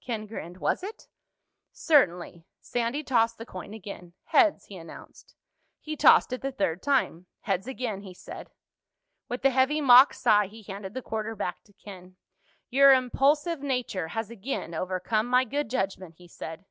[0.00, 0.56] Ken grinned.
[0.60, 1.08] "Was it?"
[1.70, 4.14] "Certainly." Sandy tossed the coin again.
[4.24, 5.34] "Heads," he announced.
[5.78, 7.26] He tossed it the third time.
[7.42, 8.48] "Heads again," he said.
[9.28, 12.16] With a heavy mock sigh he handed the quarter back to Ken.
[12.70, 16.64] "Your impulsive nature has again overcome my good judgment," he said.